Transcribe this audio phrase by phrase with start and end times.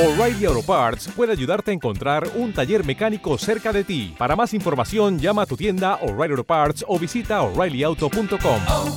[0.00, 4.14] O'Reilly Auto Parts puede ayudarte a encontrar un taller mecánico cerca de ti.
[4.16, 8.62] Para más información, llama a tu tienda O'Reilly Auto Parts o visita oreillyauto.com.
[8.66, 8.96] oh,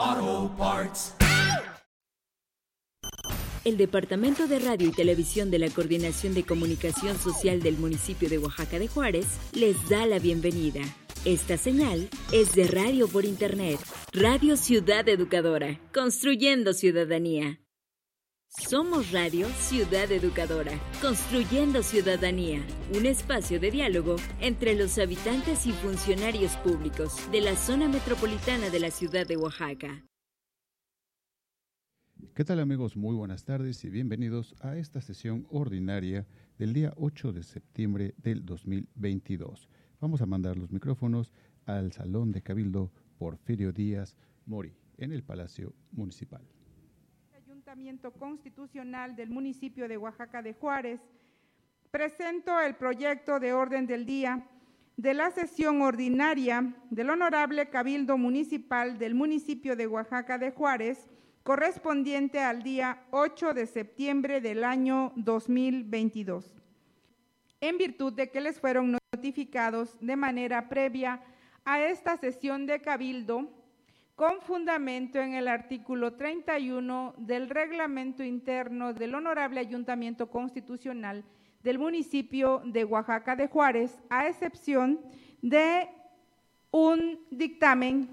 [0.00, 1.14] oh, Parts.
[3.64, 8.38] El Departamento de Radio y Televisión de la Coordinación de Comunicación Social del municipio de
[8.38, 10.80] Oaxaca de Juárez les da la bienvenida.
[11.24, 13.78] Esta señal es de radio por Internet,
[14.12, 17.60] Radio Ciudad Educadora, construyendo ciudadanía.
[18.48, 26.56] Somos Radio Ciudad Educadora, construyendo ciudadanía, un espacio de diálogo entre los habitantes y funcionarios
[26.56, 30.04] públicos de la zona metropolitana de la ciudad de Oaxaca.
[32.34, 32.96] ¿Qué tal amigos?
[32.96, 36.26] Muy buenas tardes y bienvenidos a esta sesión ordinaria
[36.58, 39.68] del día 8 de septiembre del 2022.
[40.02, 41.32] Vamos a mandar los micrófonos
[41.64, 46.42] al Salón de Cabildo Porfirio Díaz Mori en el Palacio Municipal.
[47.32, 51.00] Ayuntamiento Constitucional del municipio de Oaxaca de Juárez,
[51.92, 54.44] presento el proyecto de orden del día
[54.96, 61.06] de la sesión ordinaria del Honorable Cabildo Municipal del municipio de Oaxaca de Juárez,
[61.44, 66.56] correspondiente al día 8 de septiembre del año 2022.
[67.60, 71.20] En virtud de que les fueron notificados de manera previa
[71.64, 73.48] a esta sesión de Cabildo,
[74.16, 81.22] con fundamento en el artículo 31 del reglamento interno del Honorable Ayuntamiento Constitucional
[81.62, 84.98] del municipio de Oaxaca de Juárez, a excepción
[85.40, 85.88] de
[86.72, 88.08] un dictamen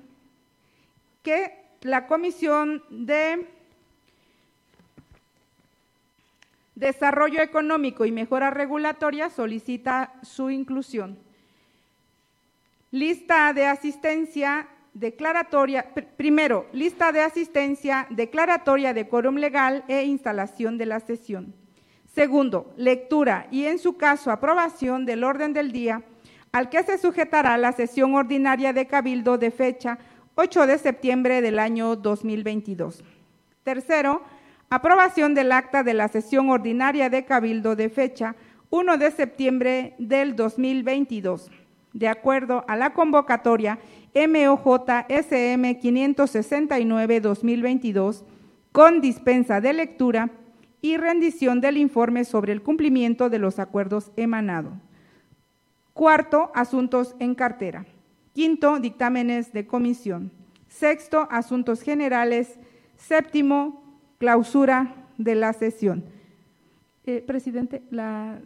[1.24, 3.48] que la Comisión de
[6.80, 11.20] Desarrollo Económico y Mejora Regulatoria solicita su inclusión.
[12.90, 20.86] Lista de asistencia declaratoria, primero, lista de asistencia, declaratoria de quórum legal e instalación de
[20.86, 21.54] la sesión.
[22.16, 26.02] Segundo, lectura y en su caso aprobación del orden del día
[26.54, 30.00] al que se sujetará la sesión ordinaria de Cabildo de fecha
[30.36, 33.04] 8 de septiembre del año 2022.
[33.64, 34.24] Tercero,
[34.70, 38.38] aprobación del acta de la sesión ordinaria de Cabildo de fecha
[38.70, 41.50] 1 de septiembre del 2022,
[41.94, 43.80] de acuerdo a la convocatoria
[44.14, 48.24] MOJ SM 569-2022,
[48.72, 50.30] con dispensa de lectura
[50.82, 54.74] y rendición del informe sobre el cumplimiento de los acuerdos emanados.
[55.94, 57.86] Cuarto, asuntos en cartera.
[58.34, 60.32] Quinto, dictámenes de comisión.
[60.68, 62.60] Sexto, asuntos generales.
[62.96, 63.89] Séptimo,
[64.20, 66.04] clausura de la sesión.
[67.06, 68.40] Eh, presidente, la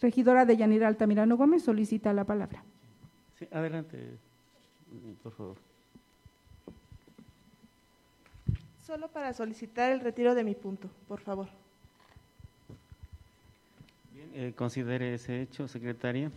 [0.00, 2.64] regidora de Yanira Altamirano Gómez solicita la palabra.
[3.38, 4.18] Sí, adelante,
[5.22, 5.56] por favor.
[8.84, 11.48] Solo para solicitar el retiro de mi punto, por favor.
[14.12, 16.32] Bien, eh, considere ese hecho, secretaria,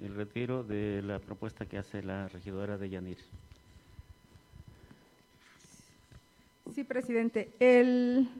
[0.00, 3.18] el retiro de la propuesta que hace la regidora de Yanir.
[6.74, 7.52] Sí, presidente.
[7.60, 8.30] El,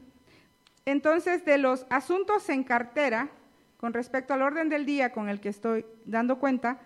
[0.85, 3.29] entonces, de los asuntos en cartera,
[3.77, 6.79] con respecto al orden del día con el que estoy dando cuenta,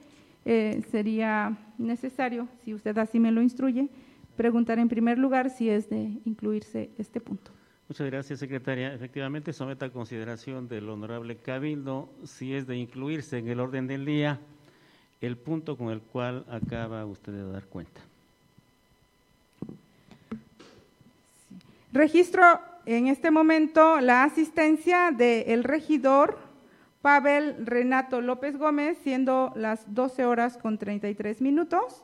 [0.44, 3.88] eh, sería necesario, si usted así me lo instruye,
[4.36, 7.50] preguntar en primer lugar si es de incluirse este punto.
[7.88, 8.94] Muchas gracias, secretaria.
[8.94, 14.04] Efectivamente, someta a consideración del honorable Cabildo si es de incluirse en el orden del
[14.04, 14.40] día
[15.20, 18.00] el punto con el cual acaba usted de dar cuenta.
[21.92, 26.38] Registro en este momento la asistencia del regidor
[27.04, 32.02] Pavel Renato López Gómez, siendo las 12 horas con 33 minutos,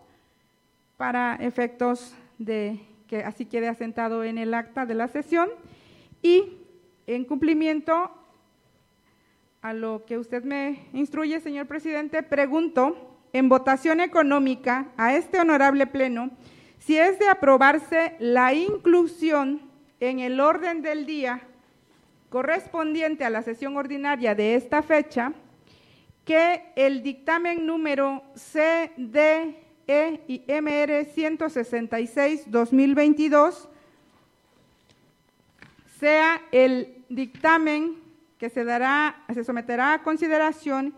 [0.98, 5.48] para efectos de que así quede asentado en el acta de la sesión.
[6.20, 6.58] Y
[7.06, 8.10] en cumplimiento
[9.62, 15.86] a lo que usted me instruye, señor presidente, pregunto en votación económica a este honorable
[15.86, 16.30] pleno
[16.78, 19.62] si es de aprobarse la inclusión
[19.98, 21.40] en el orden del día
[22.30, 25.34] correspondiente a la sesión ordinaria de esta fecha,
[26.24, 29.66] que el dictamen número CDE
[30.28, 33.68] y MR 166-2022
[35.98, 37.96] sea el dictamen
[38.38, 40.94] que se dará, se someterá a consideración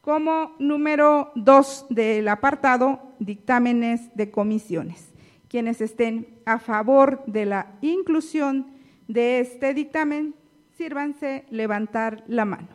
[0.00, 5.12] como número dos del apartado dictámenes de comisiones.
[5.48, 8.68] Quienes estén a favor de la inclusión
[9.08, 10.36] de este dictamen,
[10.76, 12.68] sírvanse levantar la mano.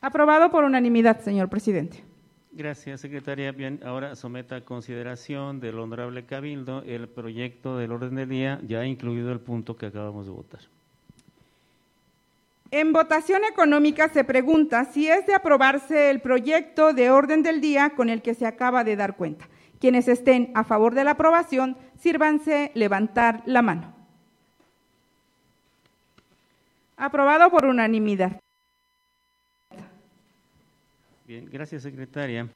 [0.00, 2.04] Aprobado por unanimidad, señor presidente.
[2.52, 3.52] Gracias, secretaria.
[3.52, 8.84] Bien, ahora someta a consideración del honorable Cabildo el proyecto del orden del día, ya
[8.84, 10.60] incluido el punto que acabamos de votar.
[12.70, 17.90] En votación económica se pregunta si es de aprobarse el proyecto de orden del día
[17.90, 19.48] con el que se acaba de dar cuenta.
[19.80, 23.94] Quienes estén a favor de la aprobación, sírvanse levantar la mano.
[26.96, 28.40] Aprobado por unanimidad.
[31.26, 32.48] Bien, gracias, secretaria.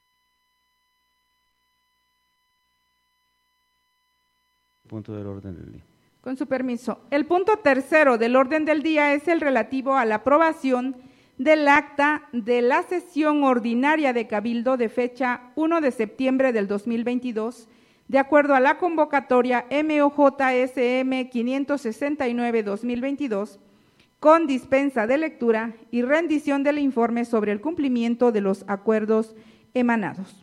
[4.89, 5.83] Punto del orden del día.
[6.23, 7.01] Con su permiso.
[7.11, 10.97] El punto tercero del orden del día es el relativo a la aprobación
[11.39, 17.69] del acta de la sesión ordinaria de Cabildo de fecha 1 de septiembre del 2022,
[18.09, 23.59] de acuerdo a la convocatoria MOJSM 569-2022,
[24.21, 29.35] con dispensa de lectura y rendición del informe sobre el cumplimiento de los acuerdos
[29.75, 30.42] emanados.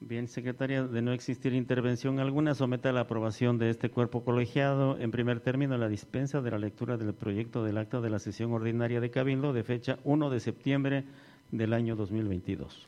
[0.00, 5.10] Bien, secretaria, de no existir intervención alguna, someta la aprobación de este cuerpo colegiado, en
[5.10, 9.00] primer término, la dispensa de la lectura del proyecto del acta de la sesión ordinaria
[9.00, 11.04] de Cabildo de fecha 1 de septiembre
[11.50, 12.86] del año 2022.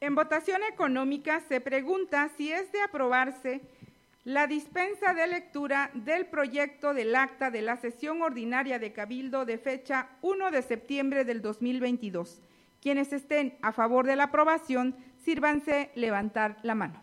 [0.00, 3.60] En votación económica se pregunta si es de aprobarse
[4.24, 9.58] la dispensa de lectura del proyecto del acta de la sesión ordinaria de Cabildo de
[9.58, 12.40] fecha 1 de septiembre del 2022.
[12.80, 16.94] Quienes estén a favor de la aprobación, sírvanse levantar la mano.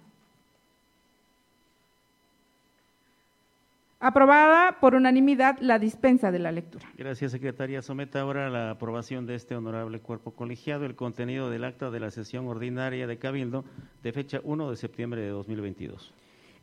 [3.99, 6.85] Aprobada por unanimidad la dispensa de la lectura.
[6.97, 7.81] Gracias, secretaria.
[7.81, 11.99] Someta ahora a la aprobación de este honorable cuerpo colegiado el contenido del acta de
[11.99, 13.65] la sesión ordinaria de Cabildo
[14.03, 16.13] de fecha 1 de septiembre de 2022.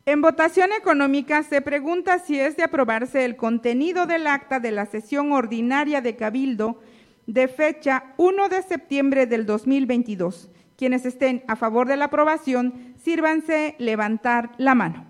[0.07, 4.87] En votación económica se pregunta si es de aprobarse el contenido del acta de la
[4.87, 6.81] sesión ordinaria de Cabildo
[7.27, 10.49] de fecha 1 de septiembre del 2022.
[10.81, 15.05] Quienes estén a favor de la aprobación, sírvanse levantar la mano.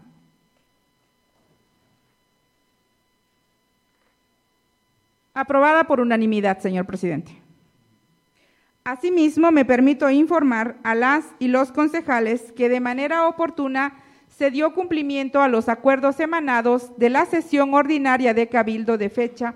[5.33, 7.31] Aprobada por unanimidad, señor presidente.
[8.83, 13.93] Asimismo, me permito informar a las y los concejales que de manera oportuna
[14.27, 19.53] se dio cumplimiento a los acuerdos emanados de la sesión ordinaria de Cabildo de fecha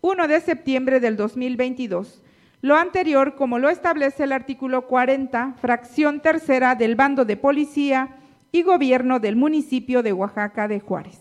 [0.00, 2.22] 1 de septiembre del 2022.
[2.62, 8.16] Lo anterior, como lo establece el artículo 40, fracción tercera del bando de policía
[8.50, 11.20] y gobierno del municipio de Oaxaca de Juárez.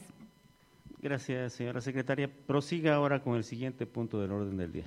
[1.02, 2.30] Gracias, señora secretaria.
[2.48, 4.86] Prosiga ahora con el siguiente punto del orden del día.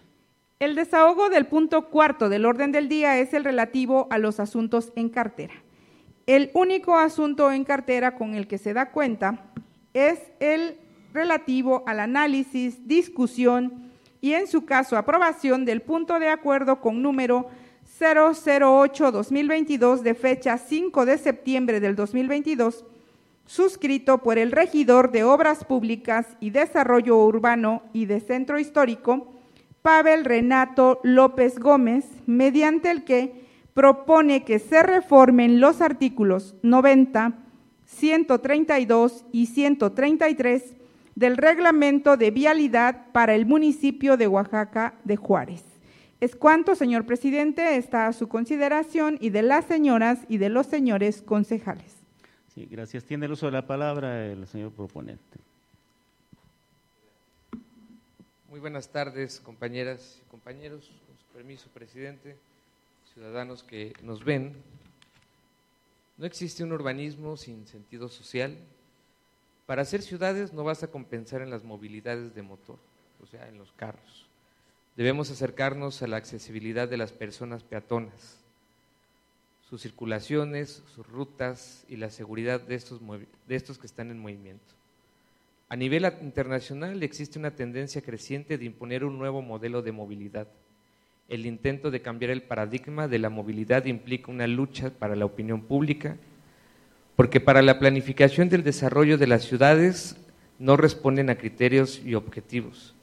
[0.58, 4.92] El desahogo del punto cuarto del orden del día es el relativo a los asuntos
[4.96, 5.54] en cartera.
[6.26, 9.52] El único asunto en cartera con el que se da cuenta
[9.94, 10.76] es el
[11.12, 13.87] relativo al análisis, discusión
[14.20, 17.48] y en su caso aprobación del punto de acuerdo con número
[17.98, 22.84] 008-2022 de fecha 5 de septiembre del 2022,
[23.46, 29.32] suscrito por el regidor de Obras Públicas y Desarrollo Urbano y de Centro Histórico,
[29.82, 37.38] Pavel Renato López Gómez, mediante el que propone que se reformen los artículos 90,
[37.86, 40.74] 132 y 133
[41.18, 45.64] del reglamento de vialidad para el municipio de Oaxaca de Juárez.
[46.20, 50.66] Es cuanto, señor presidente, está a su consideración y de las señoras y de los
[50.66, 51.96] señores concejales.
[52.54, 53.02] Sí, gracias.
[53.02, 55.40] Tiene el uso de la palabra el señor proponente.
[58.48, 60.88] Muy buenas tardes, compañeras y compañeros.
[61.04, 62.36] Con su permiso, presidente,
[63.12, 64.52] ciudadanos que nos ven.
[66.16, 68.56] No existe un urbanismo sin sentido social,
[69.68, 72.78] para hacer ciudades no vas a compensar en las movilidades de motor,
[73.22, 74.26] o sea, en los carros.
[74.96, 78.42] Debemos acercarnos a la accesibilidad de las personas peatonas,
[79.68, 82.98] sus circulaciones, sus rutas y la seguridad de estos,
[83.46, 84.72] de estos que están en movimiento.
[85.68, 90.48] A nivel internacional existe una tendencia creciente de imponer un nuevo modelo de movilidad.
[91.28, 95.60] El intento de cambiar el paradigma de la movilidad implica una lucha para la opinión
[95.60, 96.16] pública
[97.18, 100.14] porque para la planificación del desarrollo de las ciudades
[100.60, 102.94] no responden a criterios y objetivos,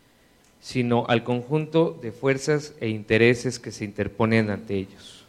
[0.62, 5.26] sino al conjunto de fuerzas e intereses que se interponen ante ellos.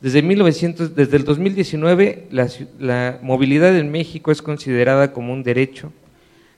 [0.00, 5.92] Desde, 1900, desde el 2019, la, la movilidad en México es considerada como un derecho,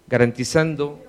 [0.08, 1.02] garantizando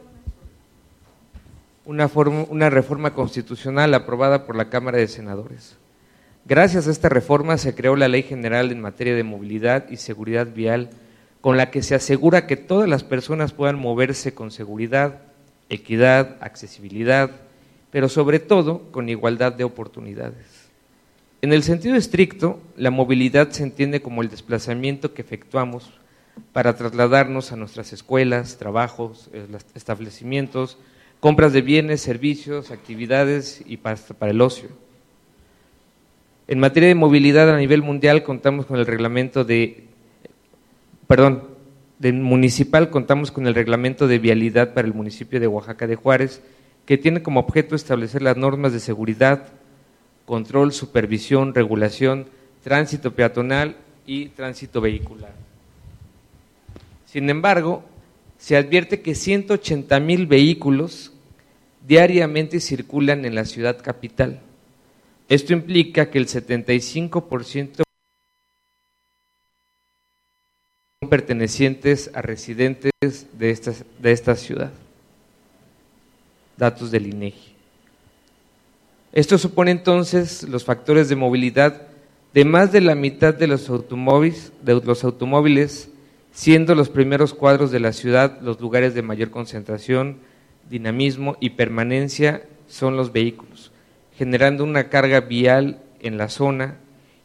[1.83, 5.75] una, forma, una reforma constitucional aprobada por la Cámara de Senadores.
[6.45, 10.47] Gracias a esta reforma se creó la Ley General en materia de movilidad y seguridad
[10.53, 10.89] vial,
[11.39, 15.21] con la que se asegura que todas las personas puedan moverse con seguridad,
[15.69, 17.31] equidad, accesibilidad,
[17.91, 20.67] pero sobre todo con igualdad de oportunidades.
[21.41, 25.93] En el sentido estricto, la movilidad se entiende como el desplazamiento que efectuamos
[26.51, 29.29] para trasladarnos a nuestras escuelas, trabajos,
[29.75, 30.77] establecimientos,
[31.21, 33.97] compras de bienes, servicios, actividades y para
[34.31, 34.82] el ocio.
[36.47, 39.85] En materia de movilidad a nivel mundial contamos con el reglamento de,
[41.07, 41.43] perdón,
[41.99, 46.41] de municipal contamos con el reglamento de vialidad para el municipio de Oaxaca de Juárez,
[46.85, 49.47] que tiene como objeto establecer las normas de seguridad,
[50.25, 52.25] control, supervisión, regulación,
[52.61, 55.33] tránsito peatonal y tránsito vehicular.
[57.05, 57.85] Sin embargo,
[58.37, 61.13] se advierte que 180 mil vehículos
[61.87, 64.41] diariamente circulan en la ciudad capital
[65.33, 67.81] esto implica que el 75%
[71.01, 73.49] son pertenecientes a residentes de
[74.11, 74.71] esta, ciudad.
[76.55, 77.55] Datos del INEGI.
[79.11, 81.81] Esto supone entonces los factores de movilidad
[82.35, 84.51] de más de la mitad de los automóviles,
[86.31, 90.17] siendo los primeros cuadros de la ciudad los lugares de mayor concentración,
[90.69, 93.72] dinamismo y permanencia son los vehículos
[94.17, 96.77] generando una carga vial en la zona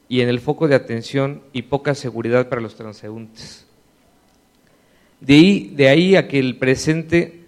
[0.09, 3.67] y en el foco de atención y poca seguridad para los transeúntes.
[5.21, 7.41] De ahí, a que el presente,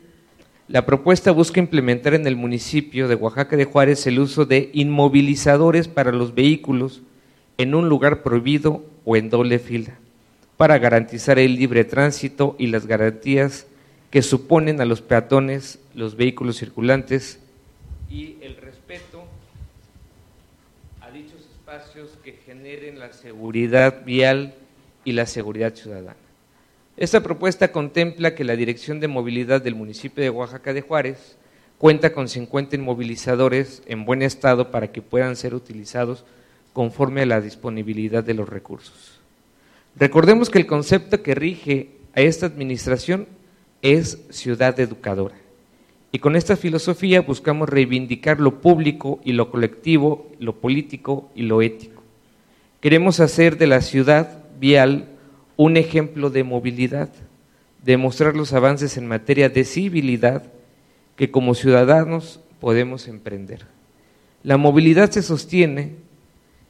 [0.68, 5.88] la propuesta busca implementar en el municipio de Oaxaca de Juárez el uso de inmovilizadores
[5.88, 7.02] para los vehículos
[7.58, 9.98] en un lugar prohibido o en doble fila,
[10.56, 13.66] para garantizar el libre tránsito y las garantías
[14.10, 17.38] que suponen a los peatones, los vehículos circulantes
[18.10, 18.56] y el
[22.24, 24.54] que generen la seguridad vial
[25.04, 26.16] y la seguridad ciudadana.
[26.96, 31.36] Esta propuesta contempla que la Dirección de Movilidad del municipio de Oaxaca de Juárez
[31.78, 36.24] cuenta con 50 inmovilizadores en buen estado para que puedan ser utilizados
[36.72, 39.20] conforme a la disponibilidad de los recursos.
[39.94, 43.28] Recordemos que el concepto que rige a esta administración
[43.80, 45.39] es ciudad educadora.
[46.12, 51.62] Y con esta filosofía buscamos reivindicar lo público y lo colectivo, lo político y lo
[51.62, 52.02] ético.
[52.80, 55.08] Queremos hacer de la ciudad vial
[55.56, 57.10] un ejemplo de movilidad,
[57.84, 60.44] demostrar los avances en materia de civilidad
[61.16, 63.66] que como ciudadanos podemos emprender.
[64.42, 65.94] La movilidad se sostiene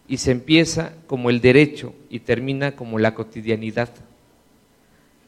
[0.06, 3.90] y se empieza como el derecho y termina como la cotidianidad.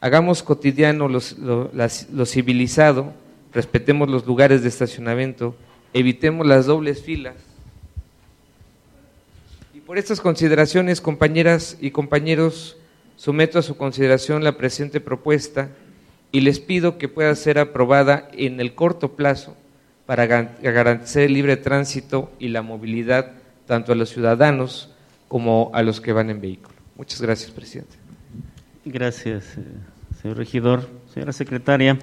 [0.01, 3.13] Hagamos cotidiano lo civilizado
[3.53, 5.55] respetemos los lugares de estacionamiento,
[5.93, 7.35] evitemos las dobles filas.
[9.73, 12.77] Y por estas consideraciones, compañeras y compañeros,
[13.15, 15.69] someto a su consideración la presente propuesta
[16.31, 19.55] y les pido que pueda ser aprobada en el corto plazo
[20.05, 23.33] para garantizar el libre tránsito y la movilidad
[23.67, 24.93] tanto a los ciudadanos
[25.27, 26.75] como a los que van en vehículo.
[26.95, 27.95] Muchas gracias, presidente.
[28.85, 29.63] Gracias, eh,
[30.21, 30.89] señor regidor.
[31.13, 31.97] Señora secretaria,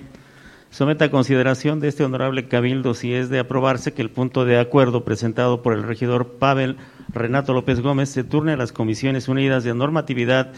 [0.70, 4.58] somete a consideración de este honorable cabildo si es de aprobarse que el punto de
[4.58, 6.76] acuerdo presentado por el regidor Pavel
[7.12, 10.52] Renato López Gómez se turne a las Comisiones Unidas de Normatividad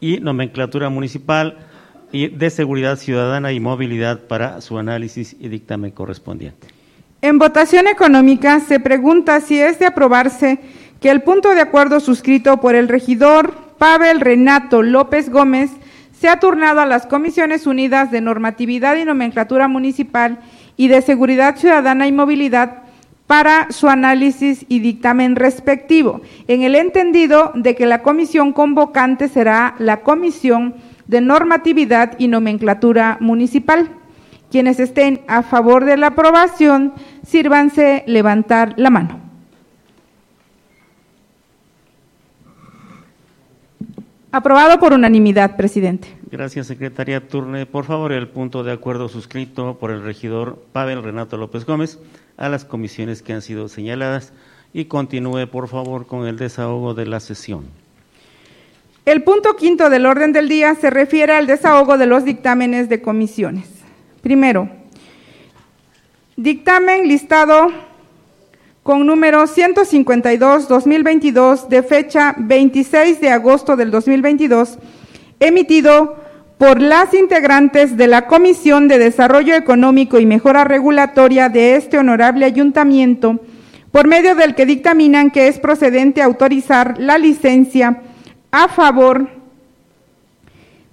[0.00, 1.58] y Nomenclatura Municipal
[2.12, 6.68] y de Seguridad Ciudadana y Movilidad para su análisis y dictamen correspondiente.
[7.20, 10.60] En votación económica se pregunta si es de aprobarse
[11.00, 15.70] que el punto de acuerdo suscrito por el regidor Pavel Renato López Gómez
[16.18, 20.38] se ha turnado a las Comisiones Unidas de Normatividad y Nomenclatura Municipal
[20.76, 22.82] y de Seguridad Ciudadana y Movilidad
[23.26, 29.74] para su análisis y dictamen respectivo, en el entendido de que la comisión convocante será
[29.78, 30.74] la Comisión
[31.06, 33.90] de Normatividad y Nomenclatura Municipal.
[34.50, 36.94] Quienes estén a favor de la aprobación,
[37.26, 39.25] sírvanse levantar la mano.
[44.36, 46.08] Aprobado por unanimidad, presidente.
[46.30, 47.64] Gracias, secretaria Turne.
[47.64, 51.98] Por favor, el punto de acuerdo suscrito por el regidor Pavel Renato López Gómez
[52.36, 54.34] a las comisiones que han sido señaladas
[54.74, 57.64] y continúe, por favor, con el desahogo de la sesión.
[59.06, 63.00] El punto quinto del orden del día se refiere al desahogo de los dictámenes de
[63.00, 63.70] comisiones.
[64.20, 64.68] Primero,
[66.36, 67.68] dictamen listado
[68.86, 74.78] con número 152-2022 de fecha 26 de agosto del 2022,
[75.40, 76.22] emitido
[76.56, 82.46] por las integrantes de la Comisión de Desarrollo Económico y Mejora Regulatoria de este honorable
[82.46, 83.40] ayuntamiento,
[83.90, 88.02] por medio del que dictaminan que es procedente autorizar la licencia
[88.52, 89.28] a favor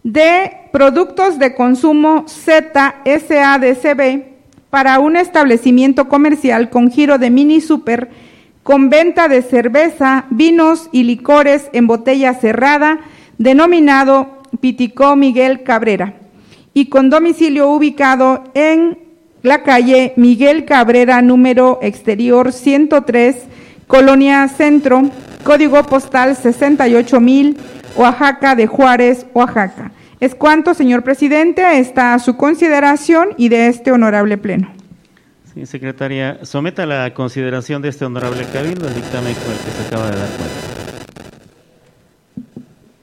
[0.02, 4.33] de productos de consumo ZSADCB
[4.74, 8.10] para un establecimiento comercial con giro de mini super
[8.64, 13.02] con venta de cerveza, vinos y licores en botella cerrada,
[13.38, 16.16] denominado Piticó Miguel Cabrera,
[16.74, 18.98] y con domicilio ubicado en
[19.44, 23.44] la calle Miguel Cabrera, número exterior 103,
[23.86, 25.04] Colonia Centro,
[25.44, 27.58] código postal 68000,
[27.96, 29.92] Oaxaca de Juárez, Oaxaca.
[30.24, 34.72] Es cuanto, señor presidente, está a su consideración y de este honorable pleno.
[35.54, 39.72] Sí, secretaria, someta a la consideración de este honorable cabildo el dictamen con el que
[39.72, 40.56] se acaba de dar cuenta.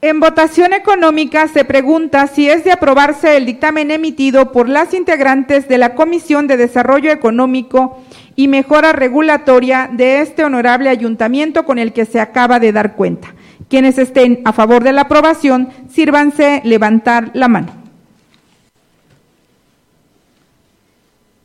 [0.01, 5.67] En votación económica se pregunta si es de aprobarse el dictamen emitido por las integrantes
[5.67, 8.01] de la Comisión de Desarrollo Económico
[8.35, 13.35] y Mejora Regulatoria de este honorable ayuntamiento con el que se acaba de dar cuenta.
[13.71, 17.71] Quienes estén a favor de la aprobación, sírvanse levantar la mano.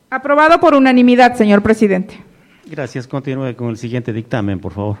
[0.09, 2.21] Aprobado por unanimidad, señor presidente.
[2.65, 3.07] Gracias.
[3.07, 4.97] Continúe con el siguiente dictamen, por favor.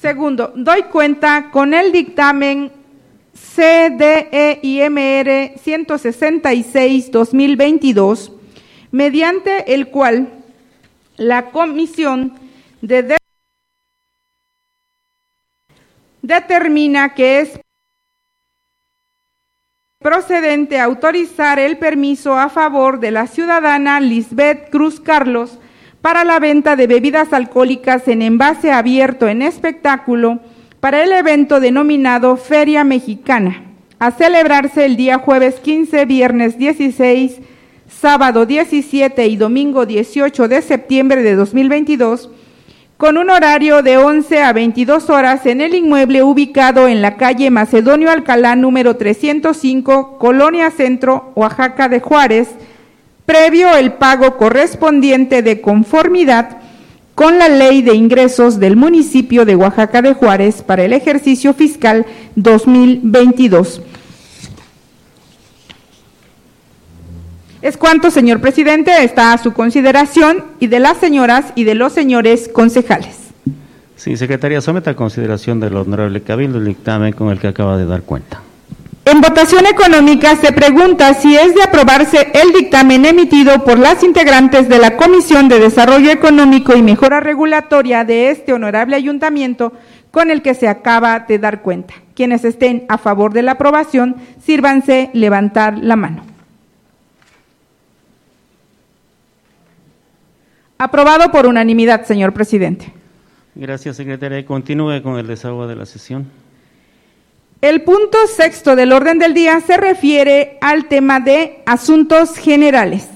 [0.00, 2.70] Segundo, doy cuenta con el dictamen
[3.34, 8.30] CDEIMR 166-2022,
[8.92, 10.28] mediante el cual
[11.16, 12.34] la Comisión
[12.82, 13.16] de
[16.26, 17.60] determina que es
[20.00, 25.58] procedente autorizar el permiso a favor de la ciudadana Lisbeth Cruz Carlos
[26.02, 30.40] para la venta de bebidas alcohólicas en envase abierto en espectáculo
[30.80, 33.62] para el evento denominado Feria Mexicana,
[33.98, 37.40] a celebrarse el día jueves 15, viernes 16,
[37.88, 42.30] sábado 17 y domingo 18 de septiembre de 2022
[42.96, 47.50] con un horario de 11 a 22 horas en el inmueble ubicado en la calle
[47.50, 52.48] Macedonio Alcalá número 305, Colonia Centro, Oaxaca de Juárez,
[53.26, 56.58] previo el pago correspondiente de conformidad
[57.14, 62.06] con la Ley de Ingresos del municipio de Oaxaca de Juárez para el ejercicio fiscal
[62.34, 63.82] 2022.
[67.62, 71.92] Es cuanto, señor presidente, está a su consideración y de las señoras y de los
[71.92, 73.26] señores concejales.
[73.96, 77.86] Sí, secretaria, someta a consideración del honorable cabildo el dictamen con el que acaba de
[77.86, 78.42] dar cuenta.
[79.06, 84.68] En votación económica se pregunta si es de aprobarse el dictamen emitido por las integrantes
[84.68, 89.72] de la Comisión de Desarrollo Económico y Mejora Regulatoria de este honorable ayuntamiento
[90.10, 91.94] con el que se acaba de dar cuenta.
[92.14, 96.35] Quienes estén a favor de la aprobación, sírvanse levantar la mano.
[100.78, 102.92] Aprobado por unanimidad, señor presidente.
[103.54, 104.44] Gracias, secretaria.
[104.44, 106.26] Continúe con el desahogo de la sesión.
[107.62, 113.08] El punto sexto del orden del día se refiere al tema de asuntos generales.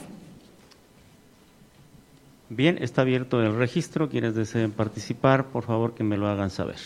[2.48, 4.08] Bien, está abierto el registro.
[4.08, 6.78] Quienes deseen participar, por favor que me lo hagan saber.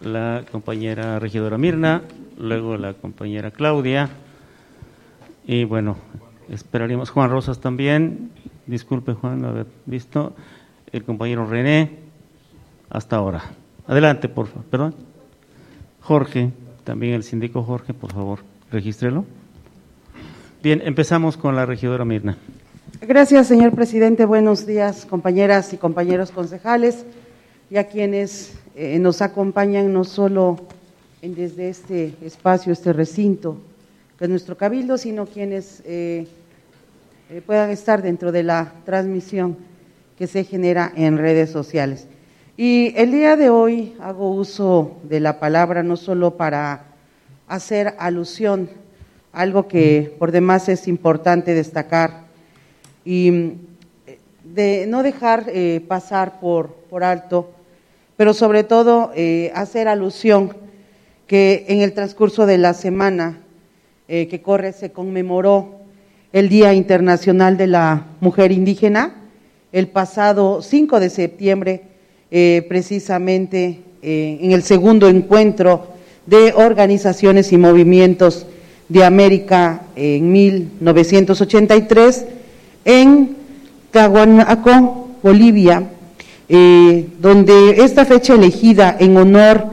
[0.00, 2.02] La compañera regidora Mirna,
[2.38, 4.08] luego la compañera Claudia
[5.46, 5.96] y bueno,
[6.50, 8.30] esperaríamos Juan Rosas también.
[8.68, 10.34] Disculpe Juan, haber visto.
[10.92, 11.90] El compañero René,
[12.90, 13.42] hasta ahora.
[13.86, 14.64] Adelante, por favor.
[14.64, 14.94] Perdón.
[16.02, 16.50] Jorge,
[16.84, 19.24] también el síndico Jorge, por favor, regístrelo.
[20.62, 22.36] Bien, empezamos con la regidora Mirna.
[23.00, 24.26] Gracias, señor presidente.
[24.26, 27.06] Buenos días, compañeras y compañeros concejales
[27.70, 30.58] y a quienes eh, nos acompañan no solo
[31.22, 33.56] en, desde este espacio, este recinto,
[34.18, 36.26] que es nuestro cabildo, sino quienes eh,
[37.30, 39.56] eh, puedan estar dentro de la transmisión
[40.16, 42.08] que se genera en redes sociales.
[42.56, 46.84] Y el día de hoy hago uso de la palabra no solo para
[47.46, 48.68] hacer alusión,
[49.32, 52.24] algo que por demás es importante destacar,
[53.04, 53.52] y mm,
[54.54, 57.50] de no dejar eh, pasar por, por, alto,
[58.16, 60.56] pero sobre todo eh, hacer alusión
[61.26, 63.38] que en el transcurso de la semana
[64.08, 65.77] eh, que corre se conmemoró
[66.32, 69.14] el Día Internacional de la Mujer Indígena,
[69.72, 71.82] el pasado 5 de septiembre,
[72.30, 75.88] precisamente en el segundo encuentro
[76.26, 78.46] de organizaciones y movimientos
[78.88, 82.24] de América en 1983
[82.84, 83.36] en
[83.90, 85.88] Caguanaco, Bolivia,
[86.48, 89.66] eh, donde esta fecha elegida en honor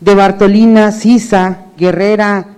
[0.00, 2.56] de Bartolina Sisa, guerrera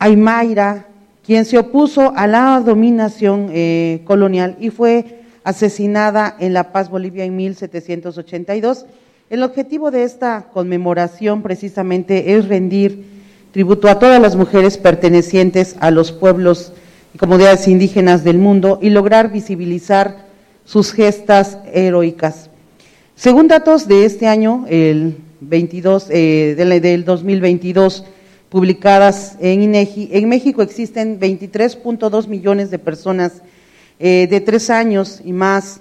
[0.00, 0.87] Aymaira,
[1.28, 7.26] quien se opuso a la dominación eh, colonial y fue asesinada en La Paz, Bolivia,
[7.26, 8.86] en 1782.
[9.28, 13.04] El objetivo de esta conmemoración precisamente es rendir
[13.52, 16.72] tributo a todas las mujeres pertenecientes a los pueblos
[17.12, 20.24] y comunidades indígenas del mundo y lograr visibilizar
[20.64, 22.48] sus gestas heroicas.
[23.16, 28.06] Según datos de este año, el 22, eh, del, 2022,
[28.48, 33.42] publicadas en INEGI, en México existen 23.2 millones de personas
[33.98, 35.80] eh, de tres años y más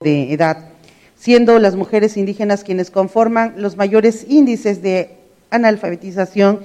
[0.00, 0.70] de edad,
[1.16, 5.16] siendo las mujeres indígenas quienes conforman los mayores índices de
[5.50, 6.60] analfabetización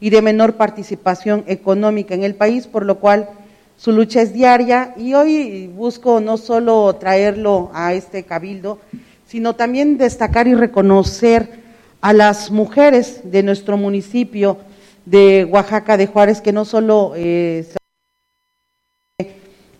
[0.00, 3.28] y de menor participación económica en el país, por lo cual
[3.76, 4.94] su lucha es diaria.
[4.96, 8.78] Y hoy busco no solo traerlo a este cabildo,
[9.26, 11.65] sino también destacar y reconocer
[12.06, 14.58] a las mujeres de nuestro municipio
[15.06, 17.66] de Oaxaca de Juárez, que no solo eh,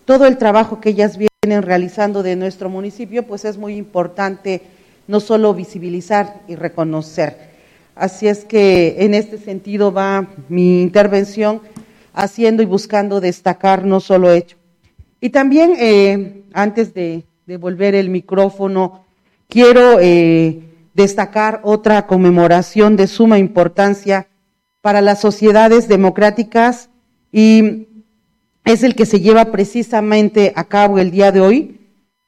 [0.04, 4.62] todo el trabajo que ellas vienen realizando de nuestro municipio, pues es muy importante
[5.06, 7.38] no solo visibilizar y reconocer.
[7.94, 11.60] Así es que en este sentido va mi intervención
[12.12, 14.56] haciendo y buscando destacar no solo hecho.
[15.20, 19.04] Y también, eh, antes de devolver el micrófono,
[19.48, 20.65] quiero eh,
[20.96, 24.28] destacar otra conmemoración de suma importancia
[24.80, 26.88] para las sociedades democráticas
[27.30, 27.86] y
[28.64, 31.80] es el que se lleva precisamente a cabo el día de hoy,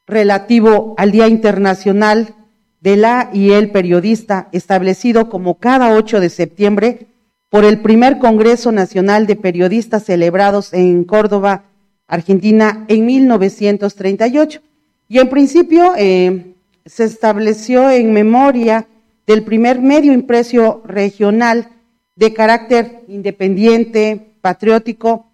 [0.06, 2.34] relativo al Día Internacional
[2.80, 7.06] de la y el Periodista, establecido como cada 8 de septiembre
[7.48, 11.64] por el primer Congreso Nacional de Periodistas celebrados en Córdoba,
[12.06, 14.60] Argentina, en 1938.
[15.08, 16.54] Y en principio eh,
[16.88, 18.88] se estableció en memoria
[19.26, 21.70] del primer medio impreso regional
[22.16, 25.26] de carácter independiente, patriótico,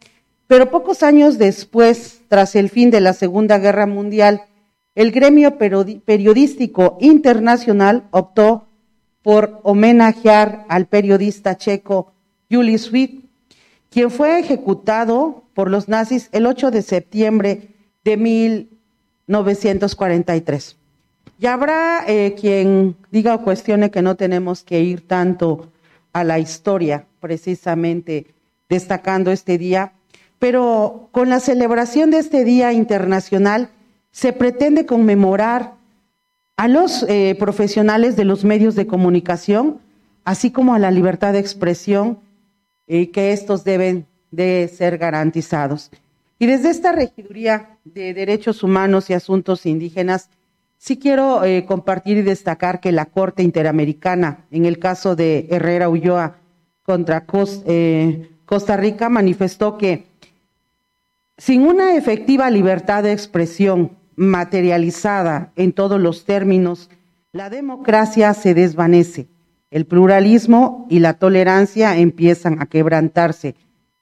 [0.46, 4.42] pero pocos años después, tras el fin de la Segunda Guerra Mundial,
[4.94, 8.66] el gremio periodístico internacional optó
[9.22, 12.12] por homenajear al periodista checo
[12.50, 13.24] Julius Witt,
[13.90, 17.70] quien fue ejecutado por los nazis el 8 de septiembre
[18.04, 20.76] de 1943.
[21.44, 25.70] Y habrá eh, quien diga o cuestione que no tenemos que ir tanto
[26.14, 28.28] a la historia, precisamente
[28.70, 29.92] destacando este día,
[30.38, 33.68] pero con la celebración de este Día Internacional
[34.11, 35.74] se pretende conmemorar
[36.57, 39.80] a los eh, profesionales de los medios de comunicación,
[40.24, 42.20] así como a la libertad de expresión,
[42.87, 45.90] y que estos deben de ser garantizados.
[46.38, 50.30] Y desde esta regiduría de Derechos Humanos y Asuntos Indígenas,
[50.85, 55.88] sí quiero eh, compartir y destacar que la Corte Interamericana, en el caso de Herrera
[55.88, 56.37] Ulloa
[56.83, 57.25] contra
[57.64, 60.05] eh, Costa Rica, manifestó que
[61.38, 66.90] sin una efectiva libertad de expresión materializada en todos los términos,
[67.33, 69.27] la democracia se desvanece,
[69.70, 73.55] el pluralismo y la tolerancia empiezan a quebrantarse,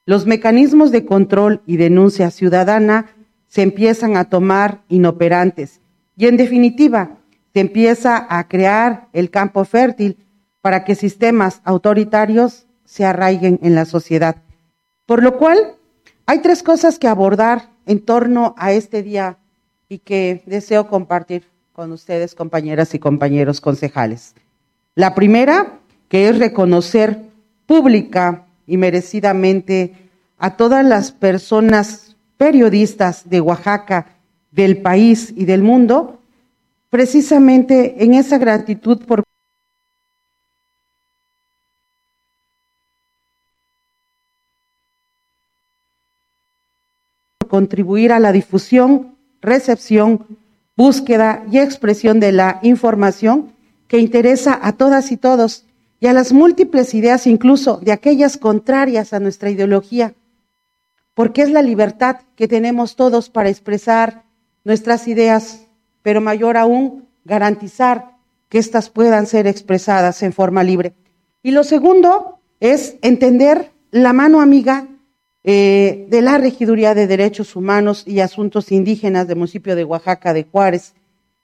[0.04, 3.06] los mecanismos de control y denuncia ciudadana
[3.46, 5.81] se empiezan a tomar inoperantes
[6.16, 7.18] y en definitiva
[7.52, 10.18] se empieza a crear el campo fértil
[10.60, 14.36] para que sistemas autoritarios se arraiguen en la sociedad.
[15.06, 15.58] Por lo cual,
[16.26, 19.38] hay tres cosas que abordar en torno a este día
[19.88, 24.34] y que deseo compartir con ustedes, compañeras y compañeros concejales.
[24.94, 27.18] La primera, que es reconocer
[27.66, 29.94] pública y merecidamente
[30.38, 34.06] a todas las personas periodistas de Oaxaca,
[34.52, 36.20] del país y del mundo,
[36.90, 39.24] precisamente en esa gratitud por
[47.48, 50.26] contribuir a la difusión, recepción,
[50.76, 53.52] búsqueda y expresión de la información
[53.88, 55.64] que interesa a todas y todos
[56.00, 60.14] y a las múltiples ideas incluso de aquellas contrarias a nuestra ideología,
[61.14, 64.21] porque es la libertad que tenemos todos para expresar
[64.64, 65.66] nuestras ideas,
[66.02, 68.16] pero mayor aún garantizar
[68.48, 70.94] que éstas puedan ser expresadas en forma libre.
[71.42, 74.86] Y lo segundo es entender la mano amiga
[75.44, 80.44] eh, de la Regiduría de Derechos Humanos y Asuntos Indígenas del municipio de Oaxaca de
[80.44, 80.94] Juárez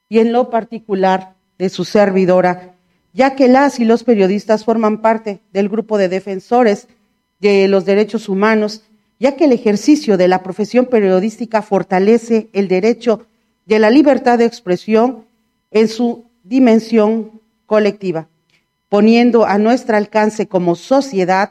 [0.08, 2.76] y en lo particular de su servidora,
[3.12, 6.86] ya que las y los periodistas forman parte del grupo de defensores
[7.40, 8.84] de los derechos humanos,
[9.18, 13.26] ya que el ejercicio de la profesión periodística fortalece el derecho
[13.66, 15.26] de la libertad de expresión
[15.70, 18.28] en su dimensión colectiva,
[18.88, 21.50] poniendo a nuestro alcance como sociedad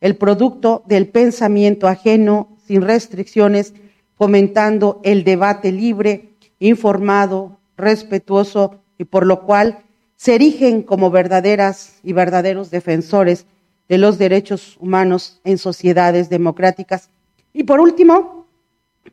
[0.00, 3.74] el producto del pensamiento ajeno, sin restricciones,
[4.16, 9.84] fomentando el debate libre, informado, respetuoso y por lo cual
[10.16, 13.46] se erigen como verdaderas y verdaderos defensores
[13.92, 17.10] de los derechos humanos en sociedades democráticas.
[17.52, 18.46] Y por último,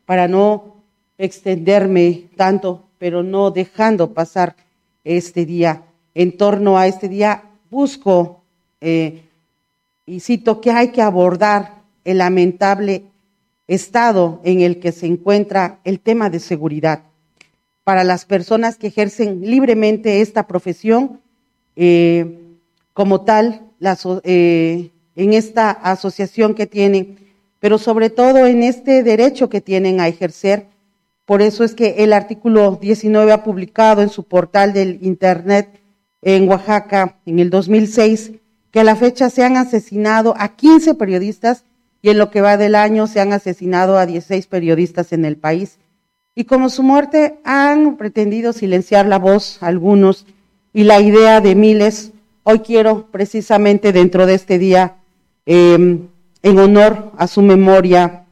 [0.06, 0.76] para no
[1.18, 4.56] extenderme tanto, pero no dejando pasar
[5.04, 5.82] este día,
[6.14, 8.40] en torno a este día busco
[8.80, 9.28] eh,
[10.06, 13.04] y cito que hay que abordar el lamentable
[13.68, 17.02] estado en el que se encuentra el tema de seguridad
[17.84, 21.20] para las personas que ejercen libremente esta profesión,
[21.76, 22.38] eh,
[22.94, 23.66] como tal,
[24.24, 27.18] eh, en esta asociación que tienen,
[27.58, 30.66] pero sobre todo en este derecho que tienen a ejercer.
[31.24, 35.80] Por eso es que el artículo 19 ha publicado en su portal del Internet
[36.22, 38.32] en Oaxaca en el 2006
[38.70, 41.64] que a la fecha se han asesinado a 15 periodistas
[42.02, 45.36] y en lo que va del año se han asesinado a 16 periodistas en el
[45.36, 45.78] país.
[46.34, 50.26] Y como su muerte han pretendido silenciar la voz algunos
[50.72, 52.12] y la idea de miles,
[52.50, 54.96] hoy quiero precisamente dentro de este día,
[55.46, 56.08] em,
[56.42, 58.24] en honor a su memoria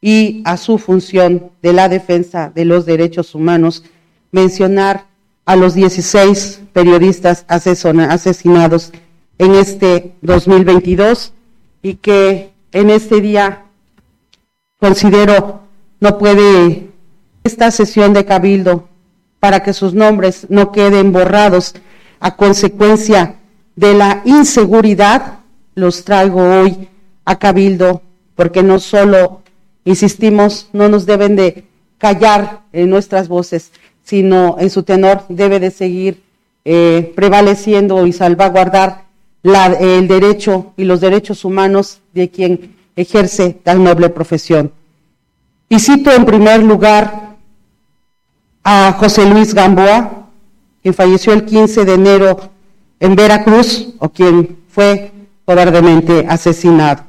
[0.00, 3.84] y a su función de la defensa de los derechos humanos,
[4.30, 5.06] mencionar
[5.44, 8.92] a los 16 periodistas asesinados
[9.38, 11.32] en este 2022
[11.82, 13.64] y que en este día
[14.78, 15.62] considero
[16.00, 16.88] no puede
[17.44, 18.88] esta sesión de cabildo
[19.40, 21.74] para que sus nombres no queden borrados
[22.20, 23.36] a consecuencia
[23.76, 25.40] de la inseguridad,
[25.74, 26.88] los traigo hoy
[27.24, 28.02] a cabildo
[28.34, 29.42] porque no solo,
[29.84, 31.64] insistimos, no nos deben de
[31.98, 33.72] callar en nuestras voces,
[34.04, 36.22] sino en su tenor debe de seguir
[36.64, 39.04] eh, prevaleciendo y salvaguardar
[39.42, 44.72] el derecho y los derechos humanos de quien ejerce tal noble profesión.
[45.68, 47.36] Y cito en primer lugar
[48.62, 50.28] a José Luis Gamboa,
[50.82, 52.50] quien falleció el 15 de enero
[53.02, 55.10] en Veracruz, o quien fue
[55.44, 57.02] cobardemente asesinado,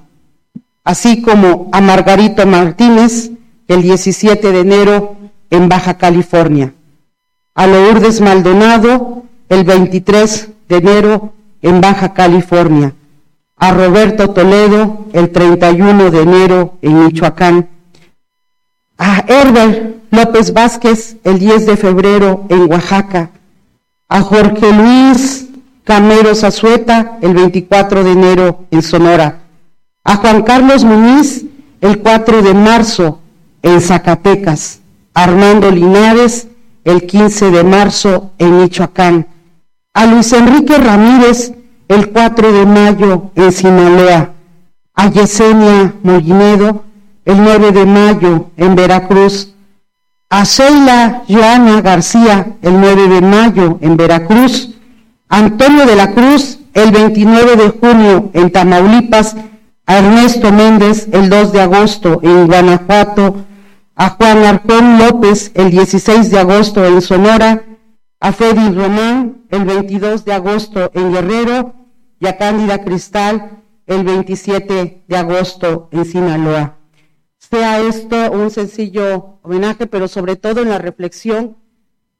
[0.83, 3.29] así como a Margarito Martínez,
[3.67, 5.15] el 17 de enero
[5.51, 6.73] en Baja California.
[7.53, 12.95] a Lourdes Maldonado el 23 de enero en Baja California,
[13.55, 17.69] a Roberto Toledo el 31 de enero en Michoacán,
[18.97, 23.29] a Herbert López Vázquez el 10 de febrero en Oaxaca,
[24.09, 25.52] a Jorge Luis
[25.83, 29.39] Camero Zazueta el 24 de enero en Sonora,
[30.05, 31.45] a Juan Carlos Muñiz
[31.81, 33.19] el 4 de marzo
[33.61, 34.79] en Zacatecas,
[35.13, 36.47] Armando Linares
[36.85, 39.27] el 15 de marzo en Michoacán,
[39.93, 41.53] a Luis Enrique Ramírez
[41.89, 44.31] el 4 de mayo en Sinaloa,
[44.95, 46.83] a Yesenia Mollinedo
[47.25, 49.53] el 9 de mayo en Veracruz,
[50.29, 54.69] a Sheila Joana García el 9 de mayo en Veracruz,
[55.29, 59.35] Antonio de la Cruz el 29 de junio en Tamaulipas,
[59.85, 63.45] a Ernesto Méndez el 2 de agosto en Guanajuato,
[63.95, 67.63] a Juan Arjón López el 16 de agosto en Sonora,
[68.19, 71.73] a Freddy Román el 22 de agosto en Guerrero
[72.19, 76.77] y a Cándida Cristal el 27 de agosto en Sinaloa.
[77.37, 81.57] Sea esto un sencillo homenaje, pero sobre todo en la reflexión,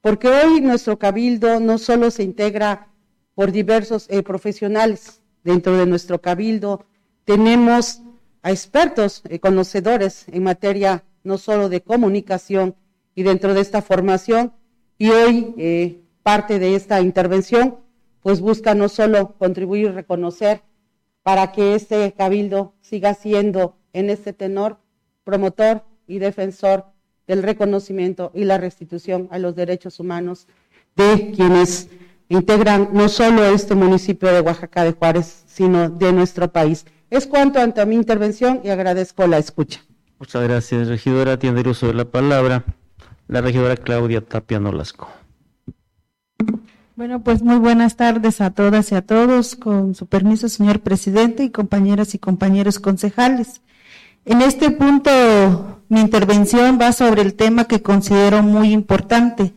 [0.00, 2.88] porque hoy nuestro cabildo no solo se integra
[3.34, 6.86] por diversos eh, profesionales dentro de nuestro cabildo,
[7.24, 8.00] tenemos
[8.42, 12.76] a expertos y conocedores en materia no solo de comunicación
[13.14, 14.52] y dentro de esta formación,
[14.98, 17.78] y hoy eh, parte de esta intervención
[18.22, 20.62] pues busca no solo contribuir y reconocer
[21.22, 24.78] para que este cabildo siga siendo en este tenor
[25.24, 26.86] promotor y defensor
[27.26, 30.46] del reconocimiento y la restitución a los derechos humanos
[30.96, 31.88] de quienes
[32.28, 36.86] integran no solo este municipio de Oaxaca de Juárez, sino de nuestro país.
[37.10, 39.80] Es cuanto ante mi intervención y agradezco la escucha.
[40.18, 41.38] Muchas gracias, regidora.
[41.38, 42.64] Tiene el uso de la palabra
[43.28, 45.08] la regidora Claudia Tapia Nolasco.
[46.96, 49.56] Bueno, pues muy buenas tardes a todas y a todos.
[49.56, 53.62] Con su permiso, señor presidente y compañeras y compañeros concejales.
[54.24, 59.52] En este punto, mi intervención va sobre el tema que considero muy importante.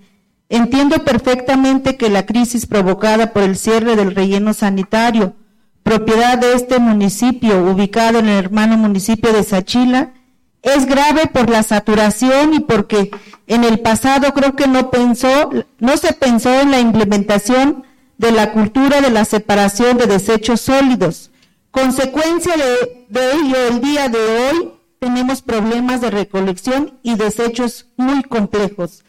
[0.50, 5.36] Entiendo perfectamente que la crisis provocada por el cierre del relleno sanitario,
[5.84, 10.14] propiedad de este municipio, ubicado en el hermano municipio de Sachila,
[10.62, 13.12] es grave por la saturación y porque
[13.46, 17.84] en el pasado creo que no pensó, no se pensó en la implementación
[18.18, 21.32] de la cultura de la separación de desechos sólidos.
[21.72, 28.24] Consecuencia de, de ello, el día de hoy tenemos problemas de recolección y desechos muy
[28.24, 29.04] complejos.